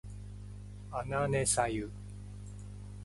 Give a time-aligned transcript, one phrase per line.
[0.91, 1.91] あなねさゆ